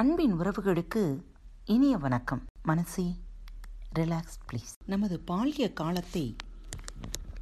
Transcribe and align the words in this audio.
அன்பின் 0.00 0.34
உறவுகளுக்கு 0.40 1.22
இனிய 1.64 1.96
வணக்கம். 1.96 2.46
மனசே 2.62 3.04
ரிலாக்ஸ் 3.94 4.36
ப்ளீஸ் 4.48 4.74
நமது 4.86 5.20
பால்ய 5.26 5.72
காலத்தை 5.72 6.36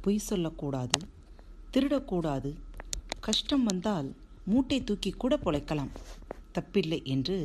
பொய் 0.01 0.17
சொல்லக்கூடாது 0.17 0.99
திருடக்கூடாது. 1.73 2.55
கஷ்டம் 3.19 3.63
வந்தால் 3.63 4.15
மூட்டை 4.45 4.83
தூக்கி 4.83 5.09
கூட 5.09 5.35
பொழைக்கலாம். 5.35 5.91
தப்பில்லை 6.53 7.03
என்று 7.03 7.37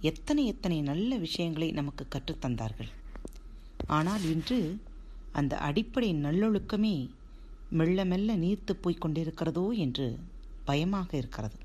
எத்தனை 0.00 0.46
எத்தனை 0.46 0.80
நல்ல 0.80 1.16
விஷயங்களை 1.16 1.70
நமக்கு 1.72 2.06
கற்றுத்தந்தார்கள். 2.14 2.90
ஆனால் 3.86 4.24
இன்று 4.24 4.80
அந்த 5.32 5.56
அடிப்படை 5.58 6.14
நல்லொழுக்கமே 6.14 7.10
மெல்ல 7.70 8.04
மெல்ல 8.04 8.36
நீர்த்து 8.36 8.72
போய்க் 8.72 9.06
கொண்டிருக்கிறதோ 9.06 9.76
என்று 9.76 10.18
பயமாக 10.64 11.16
இருக்கிறது. 11.16 11.58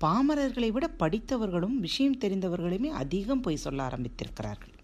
பாமரர்களை 0.00 0.68
விட 0.72 0.86
படித்தவர்களும் 0.98 1.76
விஷயம் 1.76 2.18
தெரிந்தவர்களுமே 2.18 2.86
அதிகம் 2.86 3.40
பொய் 3.40 3.56
சொல்ல 3.56 3.88
ஆரம்பித்திருக்கிறார்கள். 3.88 4.74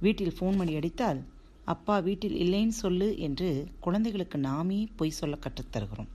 வீட்டில் 0.00 0.34
ஃபோன் 0.40 0.56
பண்ணி 0.56 0.74
அடித்தால் 0.74 1.20
அப்பா 1.64 1.98
வீட்டில் 1.98 2.36
இல்லைன்னு 2.36 2.76
சொல்லு 2.82 3.18
என்று 3.18 3.68
குழந்தைகளுக்கு 3.80 4.38
நாமே 4.38 4.88
பொய் 4.96 5.10
சொல்ல 5.10 5.38
கற்றுத்தருகிறோம் 5.40 6.10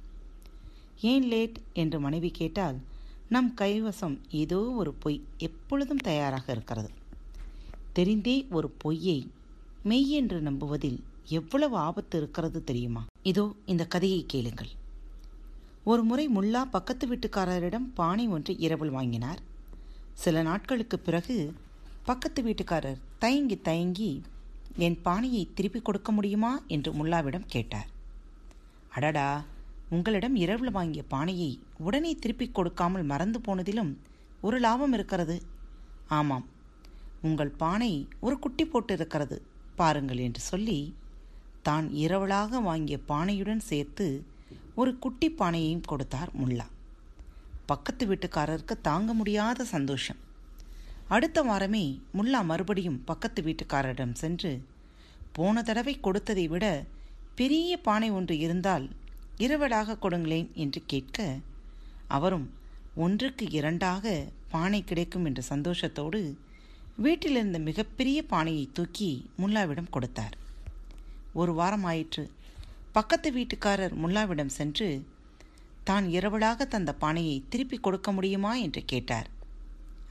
ஏன் 1.02 1.24
லேட்? 1.24 1.58
என்று 1.74 2.00
மனைவி 2.00 2.32
கேட்டால் 2.32 2.78
நம் 3.30 3.54
கைவசம் 3.62 4.18
ஏதோ 4.32 4.60
ஒரு 4.82 4.94
பொய் 4.94 5.22
எப்பொழுதும் 5.38 6.06
தயாராக 6.10 6.52
இருக்கிறது. 6.52 6.90
தெரிந்தே 7.96 8.48
ஒரு 8.50 8.70
பொய்யை 8.70 9.20
மெய் 9.84 10.10
என்று 10.10 10.42
நம்புவதில் 10.42 11.00
எவ்வளவு 11.30 11.76
ஆபத்து 11.78 12.18
இருக்கிறது 12.18 12.64
தெரியுமா? 12.64 13.04
இதோ 13.24 13.54
இந்த 13.66 13.86
கதையை 13.86 14.26
கேளுங்கள். 14.28 14.72
ஒரு 15.84 16.04
முறை 16.04 16.30
முல்லா 16.30 16.66
பக்கத்து 16.72 17.08
வீட்டுக்காரரிடம் 17.08 17.94
பானை 17.94 18.28
ஒன்று 18.28 18.58
இரவல் 18.58 18.90
வாங்கினார். 18.90 19.40
சில 20.14 20.42
நாட்களுக்கு 20.42 21.00
பிறகு 21.00 21.54
பக்கத்து 22.04 22.44
வீட்டுக்காரர் 22.44 23.00
தயங்கி 23.20 23.58
தயங்கி 23.62 24.22
என் 24.78 25.02
பானையை 25.02 25.52
திருப்பி 25.56 25.82
கொடுக்க 25.82 26.12
முடியுமா? 26.12 26.62
என்று 26.68 26.92
முல்லாவிடம் 26.92 27.46
கேட்டார். 27.46 27.90
அடடா! 28.90 29.46
உங்களிடம் 29.90 30.36
இரவில் 30.36 30.72
வாங்கிய 30.72 31.04
பானையை 31.04 31.60
உடனே 31.78 32.16
திருப்பிக் 32.16 32.56
கொடுக்காமல் 32.56 33.04
மறந்து 33.04 33.42
போனதிலும் 33.42 33.98
ஒரு 34.42 34.60
லாபம் 34.60 34.94
இருக்கிறது. 34.94 35.42
ஆமாம். 36.08 36.46
உங்கள் 37.22 37.50
பானை 37.50 38.08
ஒரு 38.20 38.40
குட்டி 38.40 38.66
போட்டு 38.66 38.94
இருக்கிறது 38.94 39.42
பாருங்கள் 39.76 40.18
என்று 40.18 40.42
சொல்லி 40.42 40.96
தான் 41.62 41.90
இரவலாக 41.90 42.62
வாங்கிய 42.62 43.00
பானையுடன் 43.08 43.58
சேர்த்து 43.58 44.26
ஒரு 44.82 44.92
குட்டி 45.04 45.28
பானையையும் 45.32 45.88
கொடுத்தார் 45.92 46.32
முல்லா. 46.42 46.68
பக்கத்து 47.72 48.04
வீட்டுக்காரருக்கு 48.08 48.76
தாங்க 48.82 49.12
முடியாத 49.14 49.66
சந்தோஷம். 49.76 50.20
அடுத்த 51.16 51.40
வாரமே 51.50 51.86
முல்லா 52.18 52.42
மறுபடியும் 52.50 53.00
பக்கத்து 53.10 53.42
வீட்டுக்காரரிடம் 53.42 54.16
சென்று 54.22 54.52
போன 55.38 55.64
தடவை 55.70 55.94
கொடுத்ததை 56.00 56.46
விட 56.48 56.66
பெரிய 57.40 57.72
பானை 57.88 58.10
ஒன்று 58.12 58.36
இருந்தால் 58.46 58.86
இரவலாக 59.38 59.98
கொடுங்களேன் 60.00 60.50
என்று 60.64 60.82
கேட்க 60.92 61.20
அவரும் 62.18 62.48
ஒன்றுக்கு 62.96 63.46
இரண்டாக 63.60 64.06
பானை 64.54 64.80
கிடைக்கும் 64.84 65.26
என்ற 65.26 65.42
சந்தோஷத்தோடு 65.50 66.22
வீட்டிலிருந்த 67.04 67.60
மிகப்பெரிய 67.70 68.20
பானையை 68.34 68.66
தூக்கி 68.74 69.12
முல்லாவிடம் 69.42 69.94
கொடுத்தார். 69.96 70.36
ஒரு 71.34 71.52
வாரம் 71.60 71.86
ஆயிற்று. 71.92 72.24
பக்கத்து 72.92 73.32
வீட்டுக்காரர் 73.32 73.94
முல்லாவிடம் 74.04 74.48
சென்று 74.48 75.08
தான் 75.84 76.06
இரவலாக 76.06 76.68
தந்த 76.68 76.94
பானையை 76.94 77.44
திருப்பி 77.50 77.78
கொடுக்க 77.78 78.12
முடியுமா? 78.12 78.56
என்று 78.56 78.86
கேட்டார். 78.86 79.30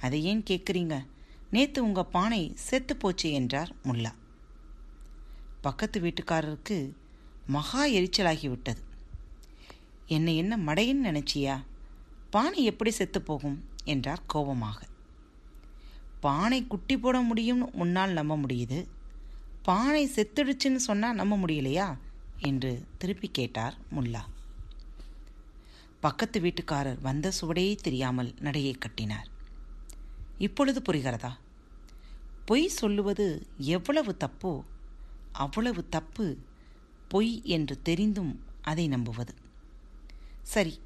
அதை 0.01 0.25
ஏன் 0.25 0.43
கேட்குறீங்க? 0.51 1.07
நேத்து 1.51 1.85
உங்க 1.85 2.05
பானை 2.05 2.53
செத்து 2.55 2.97
போச்சு 2.97 3.33
என்றார் 3.33 3.73
முல்லா. 3.85 4.13
பக்கத்து 5.61 6.01
வீட்டுக்காரருக்கு 6.01 6.93
மகா 7.47 7.87
எரிச்சலாகிவிட்டது. 7.87 8.83
என்னை 10.07 10.37
என்ன 10.37 10.57
மடையன்னு 10.57 11.05
நினைச்சியா? 11.05 11.63
பானை 12.31 12.65
எப்படி 12.65 12.91
செத்து 12.91 13.23
போகும் 13.23 13.65
என்றார் 13.85 14.23
கோபமாக. 14.27 14.87
பானை 16.21 16.67
குட்டி 16.67 16.99
போட 16.99 17.23
முடியும்னு 17.23 17.73
முன்னால் 17.73 18.13
நம்ப 18.13 18.37
முடியுது. 18.37 18.87
பானை 19.63 20.09
செத்துடுச்சுன்னு 20.09 20.77
சொன்னால் 20.77 21.15
நம்ப 21.15 21.37
முடியலையா? 21.37 21.97
என்று 22.41 22.87
திருப்பி 22.99 23.29
கேட்டார் 23.29 23.75
முல்லா. 23.97 24.21
பக்கத்து 26.01 26.41
வீட்டுக்காரர் 26.41 27.01
வந்த 27.01 27.33
சுவடையே 27.41 27.75
தெரியாமல் 27.75 28.35
நடையை 28.39 28.73
கட்டினார். 28.73 29.29
இப்பொழுது 30.39 30.81
புரிகிறதா? 30.81 31.33
பொய் 32.45 32.69
சொல்லுவது 32.69 33.47
எவ்வளவு 33.57 34.17
தப்போ 34.21 34.63
அவ்வளவு 35.33 35.89
தப்பு 35.89 36.37
பொய் 37.09 37.43
என்று 37.45 37.83
தெரிந்தும் 37.83 38.45
அதை 38.63 38.89
நம்புவது. 38.89 39.35
சரி 40.43 40.81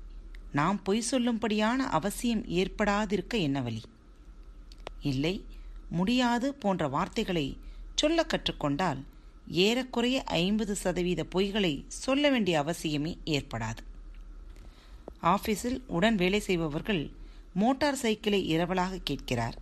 நாம் 0.52 0.82
பொய் 0.82 1.04
சொல்லும்படியான 1.10 1.76
அவசியம் 1.76 2.46
ஏற்படாதிருக்க 2.46 3.34
என்ன 3.34 3.62
வழி? 3.62 3.82
இல்லை 5.00 5.44
முடியாது 5.90 6.54
போன்ற 6.54 6.88
வார்த்தைகளை 6.88 7.58
சொல்ல 7.94 8.26
கற்றுக்கொண்டால் 8.28 9.02
ஏறக்குறைய 9.48 10.22
ஐம்பது 10.22 10.74
சதவீத 10.74 11.26
பொய்களை 11.34 11.84
சொல்ல 11.86 12.30
வேண்டிய 12.30 12.62
அவசியமே 12.62 13.16
ஏற்படாது. 13.24 13.82
ஆஃபீஸில் 15.22 15.80
உடன் 15.86 16.14
வேலை 16.14 16.40
செய்பவர்கள் 16.40 17.10
மோட்டார் 17.54 17.94
சைக்கிளை 17.94 18.56
இரவலாக 18.56 19.00
கேட்கிறார். 19.04 19.58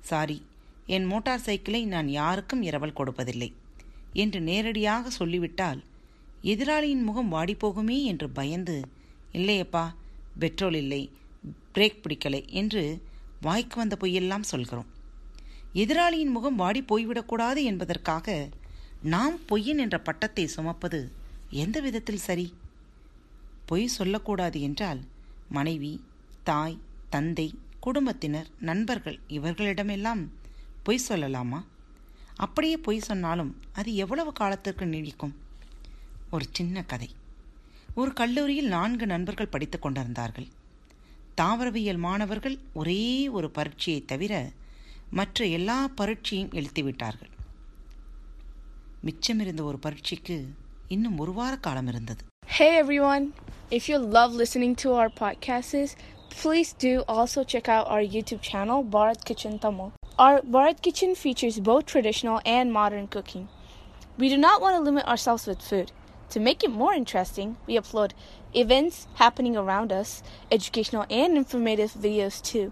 சாரி 0.00 0.42
என் 0.86 1.04
மோட்டார் 1.04 1.40
சைக்கிளை 1.40 1.84
நான் 1.84 2.08
யாருக்கும் 2.08 2.62
இரவல் 2.62 2.96
கொடுப்பதில்லை 2.96 3.52
என்று 4.12 4.40
நேரடியாக 4.40 5.10
சொல்லிவிட்டால் 5.10 5.84
எதிராளியின் 6.42 7.02
முகம் 7.02 7.32
வாடிப்போகுமே 7.32 8.02
என்று 8.02 8.30
பயந்து 8.30 8.80
இல்லையப்பா 9.32 9.84
பெட்ரோல் 10.38 10.74
இல்லை 10.74 11.10
பிரேக் 11.74 12.00
பிடிக்கலை 12.02 12.48
என்று 12.48 13.02
வாய்க்கு 13.40 13.76
வந்த 13.76 13.96
பொய்யெல்லாம் 14.00 14.50
சொல்கிறோம். 14.52 14.86
எதிராளியின் 15.74 16.30
முகம் 16.30 16.56
வாடி 16.56 16.82
போய்விடக்கூடாது 16.82 17.62
என்பதற்காக 17.62 18.48
நாம் 19.02 19.38
பொய்யன் 19.48 19.78
என்ற 19.78 20.00
பட்டத்தை 20.00 20.46
சுமப்பது 20.46 21.12
எந்த 21.50 21.80
விதத்தில் 21.80 22.18
சரி? 22.18 22.54
பொய் 23.66 23.86
சொல்லக்கூடாது 23.86 24.60
என்றால் 24.60 25.00
மனைவி 25.48 26.04
தாய் 26.42 26.78
தந்தை 27.08 27.54
குடும்பத்தினர் 27.80 28.48
நண்பர்கள் 28.60 29.20
இவர்களிடமெல்லாம் 29.28 30.26
பொய் 30.82 31.00
சொல்லலாமா? 31.08 31.64
அப்படியே 32.34 32.76
பொய் 32.76 32.98
சொன்னாலும் 32.98 33.60
அது 33.72 33.94
எவ்வளவு 33.94 34.32
காலத்திற்கு 34.32 34.84
நீடிக்கும்? 34.84 35.34
ஒரு 36.30 36.44
சின்ன 36.52 36.82
கதை. 36.82 37.10
ஒரு 37.94 38.12
கல்லூரியில் 38.12 38.68
நான்கு 38.68 39.06
நண்பர்கள் 39.06 39.48
படித்துக் 39.48 39.82
கொண்டிருந்தார்கள். 39.82 40.46
தாவரவியல் 41.34 41.96
மாணவர்கள் 41.96 42.58
ஒரே 42.72 43.28
ஒரு 43.28 43.50
பரீட்சையை 43.50 44.04
தவிர 44.04 44.50
மற்ற 45.10 45.46
எல்லா 45.46 45.88
பரீட்சையும் 45.88 46.50
எழுத்திவிட்டார்கள் 46.50 47.38
மிச்சமிருந்த 49.07 49.61
ஒரு 49.69 49.77
பரீட்சைக்கு 49.85 50.37
இன்னும் 50.95 51.19
ஒரு 51.25 51.33
வார 51.39 51.53
காலம் 51.67 51.91
இருந்தது 51.93 52.23
Hey 52.57 52.71
everyone! 52.81 53.23
If 53.77 53.83
you 53.89 53.97
love 54.17 54.31
listening 54.41 54.73
to 54.83 54.89
our 54.99 55.09
podcasts, 55.21 55.91
please 56.29 56.69
do 56.85 56.91
also 57.13 57.39
check 57.43 57.67
out 57.75 57.85
our 57.93 58.03
YouTube 58.15 58.41
channel, 58.49 58.83
Bharat 58.95 59.21
Kitchen 59.25 59.57
Tamil. 59.63 59.87
Our 60.17 60.37
Bharat 60.55 60.77
Kitchen 60.85 61.15
features 61.15 61.59
both 61.59 61.85
traditional 61.85 62.37
and 62.45 62.71
modern 62.71 63.07
cooking. 63.07 63.45
We 64.17 64.29
do 64.29 64.37
not 64.37 64.61
want 64.61 64.75
to 64.77 64.85
limit 64.89 65.05
ourselves 65.05 65.45
with 65.47 65.61
food. 65.61 65.91
To 66.29 66.39
make 66.39 66.63
it 66.63 66.71
more 66.71 66.93
interesting, 66.93 67.57
we 67.67 67.75
upload 67.81 68.11
events 68.53 69.07
happening 69.15 69.57
around 69.57 69.91
us, 69.91 70.11
educational 70.51 71.05
and 71.09 71.35
informative 71.37 71.91
videos 72.05 72.41
too. 72.41 72.67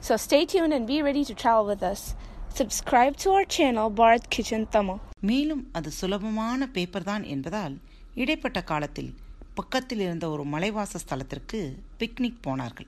So 0.00 0.16
stay 0.28 0.44
tuned 0.44 0.72
and 0.72 0.86
be 0.86 1.00
ready 1.02 1.24
to 1.24 1.34
travel 1.34 1.66
with 1.66 1.82
us. 1.82 2.14
Subscribe 2.54 3.16
to 3.18 3.30
our 3.32 3.44
channel, 3.44 3.90
Bharat 3.90 4.30
Kitchen 4.30 4.66
Tamil. 4.66 5.00
மேலும் 5.21 5.69
அது 5.71 5.91
சுலபமான 5.91 6.67
paper 6.67 7.03
தான் 7.03 7.23
என்பதால் 7.23 7.75
இடைப்பட்ட 8.15 8.63
காலத்தில் 8.63 9.11
பக்கத்தில் 9.53 9.99
இருந்த 9.99 10.29
ஒரு 10.29 10.43
மலைவாச 10.43 10.99
ஸ்தலத்திற்கு 11.03 11.59
பிக்னிக் 11.99 12.41
போனார்கள். 12.41 12.87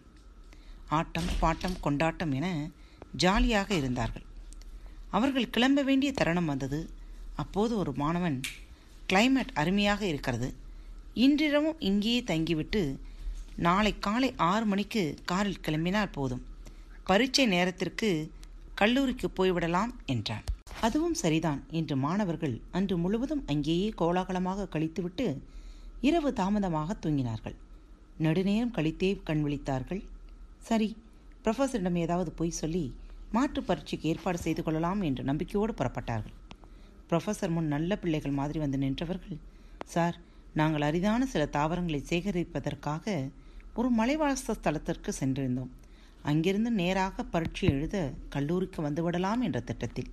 ஆட்டம் 0.88 1.30
பாட்டம் 1.42 1.80
கொண்டாட்டம் 1.82 2.32
என 2.32 2.48
ஜாலியாக 3.16 3.70
இருந்தார்கள். 3.76 4.26
அவர்கள் 5.10 5.50
கிளம்ப 5.50 5.82
வேண்டிய 5.82 6.12
தருணம் 6.12 6.46
வந்தது. 6.46 6.90
அப்போது 7.36 7.78
ஒரு 7.78 7.92
மாணவன் 7.94 8.42
கிளைமேட் 9.10 9.54
அருமையாக 9.54 10.06
இருக்கிறது. 10.06 10.50
இன்றிரவும் 11.16 11.80
இங்கேயே 11.80 12.24
தங்கிவிட்டு 12.24 13.00
நாளை 13.56 14.00
காலை 14.00 14.34
ஆறு 14.36 14.66
மணிக்கு 14.66 15.04
காரில் 15.26 15.64
கிளம்பினால் 15.68 16.12
போதும். 16.12 16.44
பரீட்சை 17.04 17.46
நேரத்திற்கு 17.46 18.32
கல்லூரிக்கு 18.76 19.28
போய்விடலாம் 19.38 19.92
என்றான். 20.06 20.46
அதுவும் 20.86 21.14
சரிதான் 21.14 21.62
என்று 21.70 21.96
மாணவர்கள் 21.96 22.62
அன்று 22.72 22.98
முழுவதும் 22.98 23.44
அங்கேயே 23.48 23.90
கோலாகலமாக 24.02 24.70
கழித்துவிட்டு 24.74 25.26
இரவு 26.02 26.34
தாமதமாக 26.34 26.96
தூங்கினார்கள். 27.04 27.56
நெடுநேரம் 28.18 28.74
கழித்தே 28.78 29.22
கண் 29.24 29.44
விழித்தார்கள். 29.46 30.02
சரி 30.60 30.90
ப்ரொஃபஸரிடம் 31.44 31.98
ஏதாவது 31.98 32.32
பொய் 32.32 32.60
சொல்லி 32.62 32.94
மாற்றுப் 33.32 33.68
பரீட்சைக்கு 33.68 34.10
ஏற்பாடு 34.10 34.38
செய்து 34.38 34.64
கொள்ளலாம் 34.64 35.02
என்ற 35.02 35.24
நம்பிக்கையோடு 35.24 35.74
புறப்பட்டார்கள். 35.74 36.36
ப்ரொஃபஸர் 37.10 37.50
முன் 37.50 37.68
நல்ல 37.68 37.98
பிள்ளைகள் 37.98 38.32
மாதிரி 38.32 38.60
வந்து 38.60 38.78
நின்றவர்கள் 38.78 39.40
சார் 39.86 40.18
நாங்கள் 40.54 40.82
அரிதான 40.82 41.26
சில 41.26 41.46
தாவரங்களை 41.46 42.02
சேகரிப்பதற்காக 42.10 43.06
ஒரு 43.74 43.90
மலைவாச 43.90 44.54
ஸ்தலத்திற்கு 44.54 45.12
சென்றிருந்தோம். 45.20 45.72
அங்கிருந்து 46.24 46.72
நேராக 46.72 47.24
பரீட்சை 47.24 47.70
எழுத 47.70 47.98
கல்லூரிக்கு 48.30 48.82
வந்துவிடலாம் 48.90 49.42
என்ற 49.42 49.60
திட்டத்தில் 49.60 50.12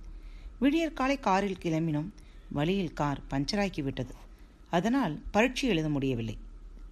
விடியற்காலை 0.61 1.19
காரில் 1.19 1.57
கிளம்பினோம். 1.63 2.09
வழியில் 2.49 2.93
கார் 2.93 3.21
பஞ்சராக்கி 3.29 3.83
விட்டது. 3.83 4.13
அதனால் 4.69 5.21
பரீட்சை 5.31 5.69
எழுத 5.69 5.89
முடியவில்லை. 5.89 6.37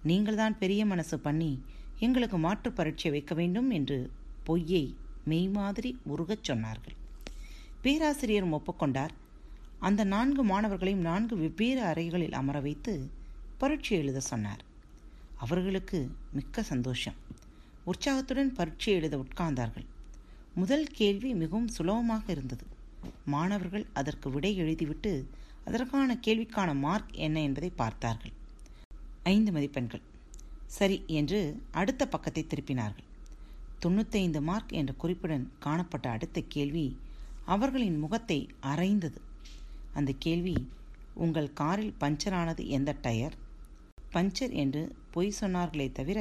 நீங்கள்தான் 0.02 0.58
பெரிய 0.58 0.86
மனசு 0.86 1.18
பண்ணி 1.18 1.62
எங்களுக்கு 1.98 2.38
மாற்று 2.38 2.72
பரீட்சை 2.72 3.10
வைக்க 3.10 3.34
வேண்டும் 3.34 3.70
என்று 3.70 4.10
பொய்யை 4.44 4.96
மெய் 5.24 5.48
மாதிரி 5.48 5.98
உருகச் 6.04 6.50
சொன்னார்கள். 6.50 6.96
பேராசிரியரும் 7.82 8.52
ஒப்புக்கொண்டார் 8.52 9.14
அந்த 9.78 10.04
நான்கு 10.04 10.44
மாணவர்களையும் 10.44 11.00
நான்கு 11.00 11.36
வெவ்வேறு 11.36 11.82
அறைகளில் 11.82 12.32
அமர 12.32 12.60
வைத்து 12.60 13.10
பரீட்சை 13.58 13.98
எழுத 13.98 14.20
சொன்னார். 14.20 14.64
அவர்களுக்கு 15.36 16.10
மிக்க 16.32 16.62
சந்தோஷம். 16.62 17.14
உற்சாகத்துடன் 17.84 18.52
பரீட்சை 18.52 18.92
எழுத 18.92 19.16
உட்கார்ந்தார்கள். 19.16 19.86
முதல் 20.54 20.86
கேள்வி 20.86 21.34
மிகவும் 21.34 21.68
சுலபமாக 21.68 22.32
இருந்தது. 22.32 22.69
மாணவர்கள் 23.24 23.86
அதற்கு 23.92 24.28
விடை 24.30 24.52
எழுதிவிட்டு 24.62 25.12
அதற்கான 25.66 26.10
கேள்விக்கான 26.26 26.70
மார்க் 26.74 27.12
என்ன 27.26 27.36
என்பதை 27.42 27.70
பார்த்தார்கள். 27.70 28.34
ஐந்து 29.24 29.50
மதிப்பெண்கள். 29.52 30.02
சரி 30.66 30.96
என்று 31.06 31.40
அடுத்த 31.70 32.02
பக்கத்தை 32.06 32.42
திருப்பினார்கள். 32.46 33.06
தொண்ணூத்தைந்து 33.84 34.40
மார்க் 34.40 34.72
என்ற 34.72 34.92
குறிப்புடன் 34.94 35.44
காணப்பட்ட 35.58 36.06
அடுத்த 36.10 36.38
கேள்வி 36.48 36.86
அவர்களின் 37.44 37.98
முகத்தை 37.98 38.38
அரைந்தது. 38.62 39.20
அந்த 39.94 40.10
கேள்வி 40.18 40.56
உங்கள் 41.14 41.52
காரில் 41.52 41.94
பஞ்சரானது 42.00 42.64
எந்த 42.68 42.90
டயர்? 43.02 43.36
பஞ்சர் 44.14 44.52
என்று 44.52 44.82
பொய் 45.10 45.38
சொன்னார்களே 45.40 45.86
தவிர 45.92 46.20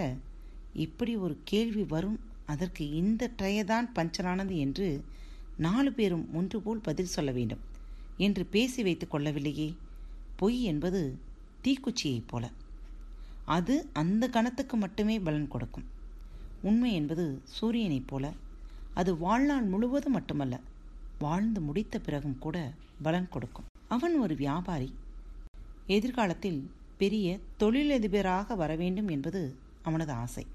இப்படி 0.86 1.14
ஒரு 1.16 1.36
கேள்வி 1.44 1.84
வரும் 1.84 2.18
அதற்கு 2.46 2.84
இந்த 2.92 3.32
டயர் 3.36 3.66
தான் 3.66 3.88
பஞ்சரானது 3.96 4.56
என்று 4.58 4.88
நாலு 5.60 5.94
பேரும் 5.94 6.34
ஒன்று 6.34 6.62
போல் 6.62 6.80
பதில் 6.80 7.06
சொல்ல 7.06 7.32
வேண்டும். 7.32 7.60
என்று 8.18 8.46
பேசி 8.46 8.84
வைத்துக் 8.84 9.16
கொள்ளவில்லையே. 9.16 9.76
பொய் 10.36 10.64
என்பது 10.64 11.18
தீக்குச்சியைப் 11.64 12.28
போல. 12.28 12.50
அது 13.46 13.90
அந்த 13.94 14.30
கணத்துக்கு 14.30 14.78
மட்டுமே 14.78 15.20
பலன் 15.20 15.48
கொடுக்கும். 15.48 15.84
உண்மை 16.62 16.94
என்பது 16.94 17.42
சூரியனைப் 17.62 18.08
போல. 18.08 18.32
அது 18.94 19.18
வாழ்நாள் 19.18 19.64
முழுவதும் 19.64 20.12
மட்டுமல்ல 20.12 20.60
வாழ்ந்து 21.20 21.62
முடித்த 21.62 22.00
பிறகும் 22.00 22.40
கூட 22.40 22.74
பலன் 23.02 23.30
கொடுக்கும். 23.30 23.66
அவன் 23.88 24.20
ஒரு 24.20 24.36
வியாபாரி. 24.36 24.94
எதிர்காலத்தில் 25.88 26.72
பெரிய 26.98 27.40
தொழிலதிபராக 27.60 28.56
வர 28.56 28.76
வேண்டும் 28.76 29.08
என்பது 29.08 29.56
அவனது 29.82 30.12
ஆசை. 30.12 30.46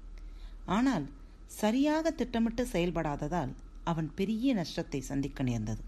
ஆனால் 0.65 1.09
சரியாக 1.45 2.11
திட்டமிட்டு 2.11 2.67
செயல்படாததால் 2.71 3.51
அவன் 3.91 4.09
பெரிய 4.15 4.53
நஷ்டத்தை 4.53 4.99
சந்திக்க 5.01 5.43
நேர்ந்தது 5.43 5.83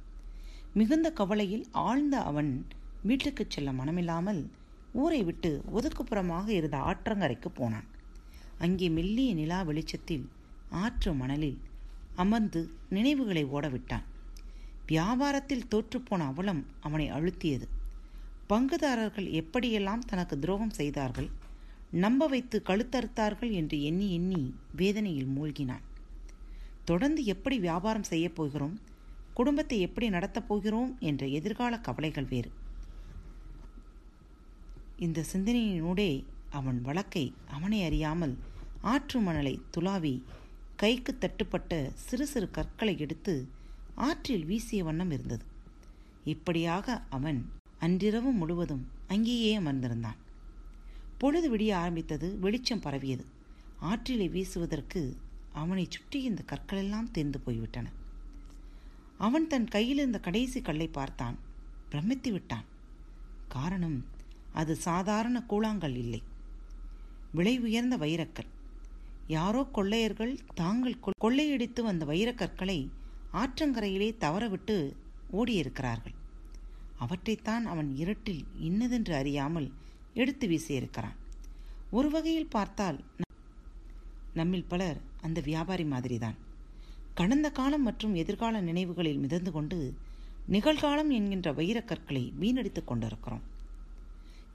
மிகுந்த 0.74 1.08
கவலையில் 1.12 1.66
ஆழ்ந்த 1.72 2.16
அவன் 2.22 2.52
வீட்டுக்கு 3.02 3.44
செல்ல 3.50 3.70
மனமில்லாமல் 3.72 4.42
ஊரை 4.94 5.22
விட்டு 5.24 5.50
ஒதுக்குப்புறமாக 5.74 6.48
இருந்த 6.50 6.78
ஆற்றங்கரைக்கு 6.90 7.50
போனான். 7.54 7.88
அங்கே 8.60 8.88
மெல்லிய 8.90 9.32
நிலா 9.34 9.60
வெளிச்சத்தில் 9.62 10.26
ஆற்று 10.84 11.12
மணலில் 11.14 11.60
அமர்ந்து 12.16 12.62
நினைவுகளை 12.90 13.44
ஓடவிட்டான். 13.46 14.06
வியாபாரத்தில் 14.88 15.68
தோற்றுப்போன 15.72 16.26
அவலம் 16.32 16.64
அவனை 16.80 17.08
அழுத்தியது. 17.12 17.68
பங்குதாரர்கள் 18.50 19.28
எப்படியெல்லாம் 19.42 20.08
தனக்கு 20.12 20.36
துரோகம் 20.40 20.78
செய்தார்கள் 20.80 21.30
நம்ப 22.04 22.28
வைத்து 22.28 22.58
கழுத்தறுத்தார்கள் 22.70 23.52
என்று 23.52 23.78
எண்ணி 23.84 24.08
எண்ணி 24.14 24.42
வேதனையில் 24.76 25.34
மூழ்கினான். 25.36 25.86
தொடர்ந்து 26.88 27.26
எப்படி 27.26 27.60
வியாபாரம் 27.60 28.04
செய்யப் 28.04 28.36
போகிறோம்? 28.36 28.80
குடும்பத்தை 29.34 29.80
எப்படி 29.80 30.10
நடத்தப் 30.10 30.48
போகிறோம்? 30.48 30.98
என்ற 31.00 31.28
எதிர்கால 31.28 31.80
கவலைகள் 31.80 32.26
வேறு. 32.26 32.52
இந்த 34.98 35.26
சிந்தனையினூடே 35.34 36.24
அவன் 36.50 36.82
வழக்கை 36.82 37.34
அவனை 37.50 37.84
அறியாமல் 37.84 38.38
ஆற்று 38.82 39.20
மணலை 39.20 39.62
துளாவி 39.78 40.22
கைக்கு 40.76 41.18
தட்டுப்பட்ட 41.20 41.92
சிறு 41.94 42.28
சிறு 42.28 42.52
கற்களை 42.52 43.00
எடுத்து 43.00 43.48
ஆற்றில் 43.96 44.46
வீசிய 44.46 44.84
வண்ணம் 44.84 45.12
இருந்தது. 45.12 45.46
இப்படியாக 46.24 47.02
அவன் 47.10 47.50
அன்றிரவு 47.80 48.32
முழுவதும் 48.32 48.88
அங்கேயே 49.08 49.60
அமர்ந்திருந்தான். 49.60 50.18
பொழுது 51.18 51.58
விடிய 51.58 51.74
ஆரம்பித்தது 51.74 52.40
வெளிச்சம் 52.40 52.80
பரவியது. 52.80 53.26
ஆற்றிலே 53.82 54.30
வீசுவதற்கு 54.30 55.18
அவனை 55.62 55.86
சுற்றி 55.90 56.20
இந்த 56.24 56.42
கற்களெல்லாம் 56.52 57.12
தேர்ந்து 57.12 57.40
போய்விட்டன. 57.40 57.88
அவன் 59.18 59.48
தன் 59.48 59.68
கையில் 59.68 59.98
இருந்த 59.98 60.20
கடைசி 60.20 60.60
கல்லை 60.62 60.88
பார்த்தான். 60.88 61.38
பிரமித்து 61.90 62.32
விட்டான். 62.32 62.68
காரணம் 63.48 63.98
அது 64.54 64.74
சாதாரண 64.88 65.38
கூழாங்கல் 65.50 65.98
இல்லை. 66.04 66.22
விலை 67.32 67.56
உயர்ந்த 67.60 67.96
வைரக்கல் 67.98 68.52
யாரோ 69.28 69.62
கொள்ளையர்கள் 69.78 70.34
தாங்கள் 70.54 71.02
கொள்ளையடித்து 71.24 71.82
வந்த 71.84 72.04
வைரக்கற்களை 72.06 72.80
ஆற்றங்கரையிலே 73.34 74.10
தவறவிட்டு 74.18 74.76
ஓடியிருக்கிறார்கள். 75.32 76.16
அவற்றைத்தான் 77.00 77.66
அவன் 77.74 77.90
இருட்டில் 77.96 78.44
இன்னதென்று 78.68 79.14
அறியாமல் 79.16 79.68
எடுத்து 80.14 80.46
வீசியிருக்கிறான். 80.48 81.18
ஒரு 81.92 82.10
வகையில் 82.10 82.54
பார்த்தால் 82.56 82.98
நம்மில் 84.34 84.70
பலர் 84.72 85.00
அந்த 85.22 85.42
வியாபாரி 85.42 85.84
மாதிரிதான். 85.84 86.36
கடந்த 87.14 87.50
காலம் 87.50 87.84
மற்றும் 87.84 88.16
எதிர்கால 88.16 88.62
நினைவுகளில் 88.62 89.18
மிதந்து 89.18 89.52
கொண்டு 89.52 89.94
நிகழ்காலம் 90.52 91.10
என்கின்ற 91.10 91.54
வைரக்கற்களை 91.54 92.34
வீணடித்துக் 92.40 92.88
கொண்டிருக்கிறோம். 92.88 93.42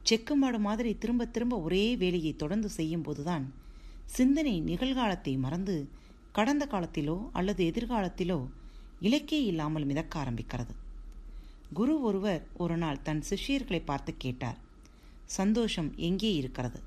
செக்கு 0.03 0.37
மாடு 0.37 0.59
மாதிரி 0.59 0.95
திரும்ப 0.95 1.25
திரும்ப 1.25 1.61
ஒரே 1.61 1.97
வேலையை 1.97 2.37
தொடர்ந்து 2.37 2.69
செய்யும் 2.69 3.03
போதுதான் 3.03 3.55
சிந்தனை 4.05 4.63
நிகழ்காலத்தை 4.63 5.39
மறந்து 5.39 5.89
கடந்த 6.33 6.69
காலத்திலோ 6.71 7.29
அல்லது 7.33 7.65
எதிர்காலத்திலோ 7.65 8.49
இலக்கே 9.01 9.45
இல்லாமல் 9.45 9.85
மிதக்க 9.85 10.25
ஆரம்பிக்கிறது. 10.25 10.75
குரு 11.73 12.03
ஒருவர் 12.03 12.47
ஒரு 12.55 12.77
நாள் 12.77 13.03
தன் 13.03 13.23
சிஷ்யர்களை 13.31 13.83
பார்த்து 13.85 14.15
கேட்டார். 14.19 14.59
சந்தோஷம் 15.25 15.93
எங்கே 15.97 16.35
இருக்கிறது? 16.35 16.81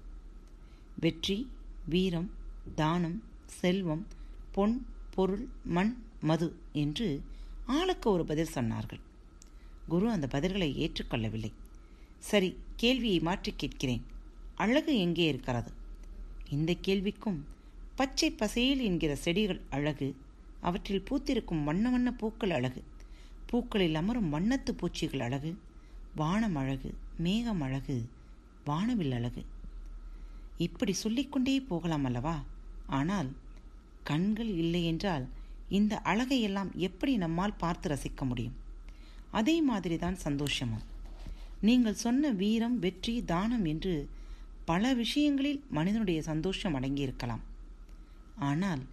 வெற்றி 0.99 1.51
வீரம் 1.89 2.31
தானம் 2.75 3.23
செல்வம் 3.45 4.07
பொன் 4.51 4.85
பொருள் 5.15 5.47
மண் 5.63 5.95
மது 6.21 6.55
என்று 6.73 7.21
ஆளுக்கு 7.65 8.11
ஒரு 8.11 8.25
பதில் 8.25 8.53
சொன்னார்கள். 8.53 8.99
குரு 9.87 10.09
அந்த 10.09 10.27
பதில்களை 10.31 10.69
ஏற்றுக்கொள்ளவில்லை. 10.75 11.51
சரி 12.19 12.57
கேள்வியை 12.75 13.19
மாற்றி 13.19 13.53
கேட்கிறேன். 13.57 14.03
அழகு 14.55 14.97
எங்கே 14.97 15.27
இருக்கிறது? 15.27 15.71
இந்த 16.49 16.75
கேள்விக்கும் 16.87 17.39
பச்சை 17.95 18.31
பசையில் 18.31 18.81
என்கிற 18.81 19.15
செடிகள் 19.15 19.61
அழகு 19.69 20.15
அவற்றில் 20.61 21.03
பூத்திருக்கும் 21.09 21.63
வண்ண 21.63 21.89
வண்ண 21.89 22.13
பூக்கள் 22.13 22.49
அழகு 22.49 22.83
பூக்களில் 23.45 23.95
அமரும் 23.95 24.33
வண்ணத்து 24.33 24.71
பூச்சிகள் 24.71 25.19
அழகு 25.19 25.57
வானம் 26.15 26.55
அழகு 26.55 26.93
மேகம் 27.17 27.61
அழகு 27.61 28.09
வானவில் 28.65 29.11
அழகு. 29.11 29.45
இப்படி 30.57 30.93
சொல்லிக்கொண்டே 30.93 31.61
போகலாம் 31.61 32.03
அல்லவா? 32.03 32.43
ஆனால் 32.87 33.29
கண்கள் 34.03 34.51
இல்லை 34.63 34.83
என்றால் 34.83 35.25
இந்த 35.69 36.01
அழகையெல்லாம் 36.05 36.71
எப்படி 36.77 37.17
நம்மால் 37.17 37.59
பார்த்து 37.59 37.89
ரசிக்க 37.89 38.25
முடியும்? 38.25 38.57
அதே 39.31 39.61
மாதிரி 39.61 39.97
தான் 39.97 40.17
சந்தோஷமும். 40.17 40.85
நீங்கள் 41.61 42.01
சொன்ன 42.03 42.31
வீரம் 42.31 42.77
வெற்றி 42.79 43.23
தானம் 43.23 43.65
என்று 43.65 44.09
பல 44.65 44.93
விஷயங்களில் 44.93 45.63
மனிதனுடைய 45.69 46.21
சந்தோஷம் 46.21 46.75
அடங்கியிருக்கலாம். 46.75 47.43
ஆனால் 48.35 48.83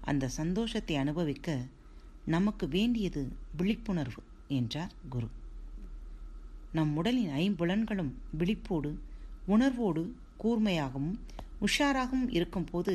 அந்த 0.00 0.28
சந்தோஷத்தை 0.28 0.96
அனுபவிக்க 0.96 1.56
நமக்கு 2.24 2.68
வேண்டியது 2.68 3.22
விழிப்புணர்வு 3.56 4.22
என்றார் 4.48 4.94
குரு. 5.08 5.28
நம் 6.72 6.92
உடலின் 6.96 7.32
ஐம்புலன்களும் 7.36 8.12
விழிப்போடு 8.38 8.90
உணர்வோடு 9.46 10.02
கூர்மையாகவும் 10.42 11.18
உஷாராகவும் 11.60 12.28
இருக்கும்போது 12.28 12.94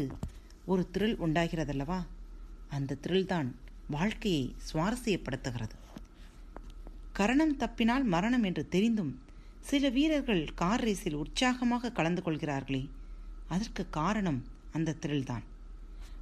ஒரு 0.72 0.84
த்ரில் 0.94 1.16
உண்டாகிறதல்லவா? 1.26 2.00
அந்த 2.70 2.98
திரில்தான் 3.04 3.50
வாழ்க்கையை 3.90 4.44
சுவாரஸ்யப்படுத்துகிறது. 4.68 5.76
கரணம் 7.14 7.58
தப்பினால் 7.58 8.04
மரணம் 8.04 8.44
என்று 8.44 8.64
தெரிந்தும் 8.70 9.12
சில 9.62 9.90
வீரர்கள் 9.90 10.44
கார் 10.56 10.84
ரேஸில் 10.84 11.14
உற்சாகமாக 11.14 11.92
கலந்து 11.92 12.22
கொள்கிறார்களே 12.22 12.84
அதற்கு 13.48 13.84
காரணம் 13.90 14.40
அந்த 14.72 14.96
த்ரில்தான் 15.02 15.46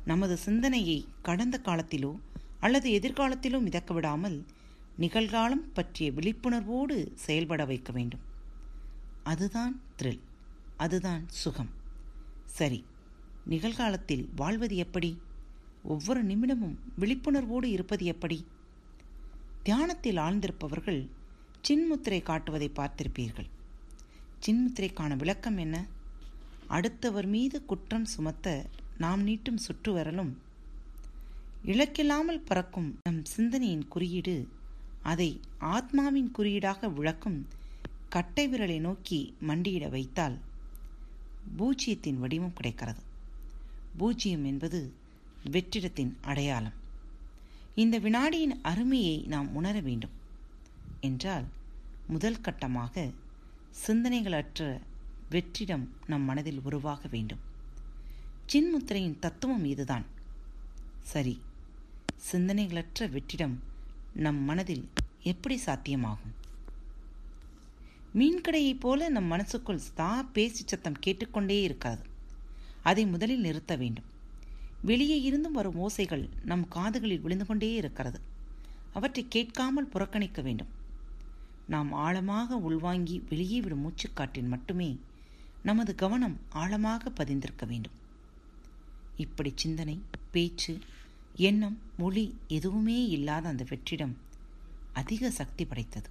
நமது 0.05 0.37
சிந்தனையை 0.37 0.97
கடந்த 1.21 1.59
காலத்திலோ 1.63 2.13
அல்லது 2.59 2.87
எதிர்காலத்திலோ 2.91 3.59
மிதக்க 3.61 3.93
விடாமல் 3.93 4.37
நிகழ்காலம் 4.99 5.65
பற்றிய 5.73 6.11
விழிப்புணர்வோடு 6.11 6.97
செயல்பட 7.15 7.65
வைக்க 7.65 7.91
வேண்டும். 7.91 8.25
அதுதான் 9.23 9.75
த்ரில் 10.01 10.23
அதுதான் 10.77 11.23
சுகம். 11.43 11.73
சரி 12.59 12.79
நிகழ்காலத்தில் 13.46 14.29
வாழ்வது 14.36 14.75
எப்படி? 14.75 15.22
ஒவ்வொரு 15.84 16.25
நிமிடமும் 16.25 16.75
விழிப்புணர்வோடு 17.00 17.65
இருப்பது 17.65 18.05
எப்படி? 18.05 18.46
தியானத்தில் 19.63 20.15
ஆழ்ந்திருப்பவர்கள் 20.15 21.08
சின்முத்திரை 21.67 22.24
காட்டுவதை 22.24 22.69
பார்த்திருப்பீர்கள். 22.75 23.50
சின்முத்திரைக்கான 24.46 25.17
விளக்கம் 25.17 25.58
என்ன? 25.58 25.86
அடுத்தவர் 26.67 27.25
மீது 27.25 27.65
குற்றம் 27.65 28.05
சுமத்த 28.05 28.65
நாம் 28.98 29.27
நீட்டும் 29.27 29.58
சுற்றுவரலும் 29.67 30.38
இழக்கில்லாமல் 31.65 32.46
பறக்கும் 32.46 33.00
நம் 33.03 33.25
சிந்தனையின் 33.25 33.88
குறியீடு 33.88 34.48
அதை 35.03 35.39
ஆத்மாவின் 35.60 36.31
குறியீடாக 36.31 36.89
விளக்கும் 36.89 37.48
கட்டை 38.10 38.50
விரலை 38.50 38.79
நோக்கி 38.79 39.36
மண்டியிட 39.48 39.89
வைத்தால் 39.89 40.39
பூஜ்ஜியத்தின் 41.58 42.17
வடிவம் 42.17 42.53
கிடைக்கிறது. 42.53 43.01
பூஜ்ஜியம் 43.98 44.46
என்பது 44.46 44.93
வெற்றிடத்தின் 45.51 46.13
அடையாளம். 46.22 46.74
இந்த 47.75 48.00
வினாடியின் 48.00 48.60
அருமையை 48.62 49.17
நாம் 49.17 49.55
உணர 49.55 49.79
வேண்டும். 49.79 50.10
என்றால் 51.01 51.43
முதல் 52.08 52.41
கட்டமாக 52.41 53.13
சிந்தனைகளற்ற 53.88 54.79
வெற்றிடம் 55.31 55.88
நம் 56.08 56.22
மனதில் 56.22 56.62
உருவாக 56.63 57.08
வேண்டும். 57.08 57.39
சின்முத்திரையின் 58.53 59.19
தத்துவம் 59.19 59.65
இதுதான். 59.65 60.05
சரி 61.01 61.41
சிந்தனைகளற்ற 62.31 63.00
வெற்றிடம் 63.00 63.55
நம் 64.13 64.43
மனதில் 64.43 64.89
எப்படி 65.24 65.62
சாத்தியமாகும்? 65.65 66.36
மீன்கடையைப் 68.13 68.79
போல 68.79 69.10
நம் 69.10 69.24
மனசுக்குள் 69.24 69.81
தா 69.96 70.24
பேசி 70.24 70.63
சத்தம் 70.65 71.00
கேட்டுக்கொண்டே 71.00 71.62
இருக்காது. 71.62 72.08
அதை 72.83 73.05
முதலில் 73.05 73.39
நிறுத்த 73.39 73.75
வேண்டும். 73.75 74.05
வெளியே 74.81 75.21
இருந்தும் 75.21 75.51
வரும் 75.51 75.79
ஓசைகள் 75.79 76.29
நம் 76.45 76.67
காதுகளில் 76.67 77.21
விழுந்து 77.21 77.45
கொண்டே 77.45 77.74
இருக்கிறது. 77.74 78.19
அவற்றை 78.93 79.25
கேட்காமல் 79.29 79.86
புறக்கணிக்க 79.86 80.41
வேண்டும். 80.41 80.67
நாம் 81.67 81.91
ஆழமாக 81.91 82.57
உள்வாங்கி 82.57 83.24
வெளியே 83.29 83.62
விடும் 83.62 83.79
மூச்சுக்காற்றில் 83.79 84.48
மட்டுமே 84.48 85.00
நமது 85.63 85.95
கவனம் 85.95 86.39
ஆழமாக 86.50 87.09
பதிந்திருக்க 87.09 87.65
வேண்டும். 87.65 87.98
இப்படி 89.17 89.51
சிந்தனை 89.55 90.00
பேச்சு 90.31 90.79
எண்ணம் 91.36 91.77
மொழி 91.98 92.36
எதுவுமே 92.48 93.07
இல்லாத 93.07 93.48
அந்த 93.48 93.65
வெற்றிடம் 93.69 94.13
அதிக 94.93 95.29
சக்தி 95.29 95.65
படைத்தது. 95.65 96.09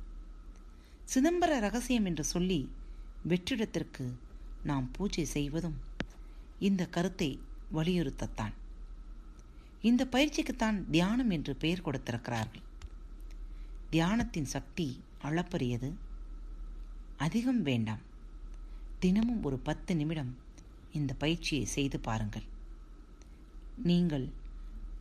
சிதம்பர 1.15 1.61
ரகசியம் 1.61 2.05
என்று 2.05 2.25
சொல்லி 2.25 2.69
வெற்றிடத்திற்கு 3.29 4.13
நாம் 4.65 4.91
பூஜை 4.93 5.25
செய்வதும் 5.25 5.87
இந்த 6.59 6.87
கருத்தை 6.87 7.41
வலியுறுத்தத்தான். 7.73 8.53
இந்த 9.81 10.09
பயிற்சிக்குத்தான் 10.13 10.91
தியானம் 10.91 11.31
என்று 11.31 11.57
பெயர் 11.57 11.81
கொடுத்திருக்கிறார்கள். 11.81 12.63
தியானத்தின் 13.93 14.43
சக்தி 14.43 15.01
அளப்பரியது. 15.23 15.93
அதிகம் 17.17 17.63
வேண்டாம். 17.63 17.99
தினமும் 18.99 19.43
ஒரு 19.43 19.59
பத்து 19.59 19.97
நிமிடம் 19.97 20.37
இந்த 20.93 21.15
பயிற்சியை 21.15 21.65
செய்து 21.65 22.01
பாருங்கள். 22.01 22.43
நீங்கள் 23.83 24.29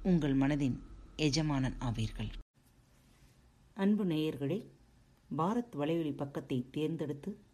உங்கள் 0.03 0.37
மனதின் 0.37 0.79
எஜமானன் 1.15 1.75
ஆவீர்கள். 1.79 2.29
அன்பு 3.73 4.05
நேயர்களே 4.05 4.65
பாரத் 5.37 5.75
வலையொலி 5.79 6.11
பக்கத்தை 6.11 6.65
தேர்ந்தெடுத்து 6.71 7.37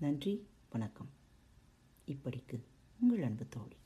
நன்றி 0.00 0.46
வணக்கம். 0.70 1.08
இப்படிக்கு 2.06 2.64
உங்கள் 3.00 3.22
அன்பு 3.22 3.46
தோழி. 3.48 3.76